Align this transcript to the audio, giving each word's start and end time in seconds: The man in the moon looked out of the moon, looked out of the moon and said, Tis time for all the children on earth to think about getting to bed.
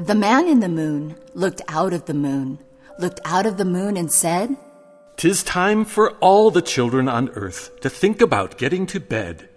The 0.00 0.14
man 0.14 0.48
in 0.48 0.60
the 0.60 0.68
moon 0.70 1.14
looked 1.34 1.60
out 1.68 1.92
of 1.92 2.06
the 2.06 2.14
moon, 2.14 2.58
looked 2.98 3.20
out 3.26 3.44
of 3.44 3.58
the 3.58 3.66
moon 3.66 3.98
and 3.98 4.10
said, 4.10 4.56
Tis 5.18 5.44
time 5.44 5.84
for 5.84 6.12
all 6.20 6.50
the 6.50 6.62
children 6.62 7.06
on 7.06 7.28
earth 7.34 7.78
to 7.80 7.90
think 7.90 8.22
about 8.22 8.56
getting 8.56 8.86
to 8.86 8.98
bed. 8.98 9.49